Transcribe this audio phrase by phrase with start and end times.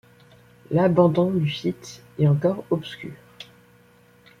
[0.71, 3.13] L'abandon du site est encore obscur.